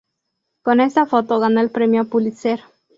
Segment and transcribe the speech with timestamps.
[0.63, 2.61] Con esta foto, ganó el premio Pulitzer.